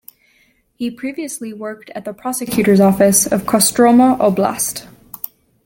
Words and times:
He 0.73 0.89
previously 0.89 1.53
worked 1.53 1.91
at 1.91 2.05
the 2.05 2.13
Prosecutor's 2.15 2.79
Office 2.79 3.27
of 3.31 3.43
Kostroma 3.43 4.17
Oblast. 4.17 4.87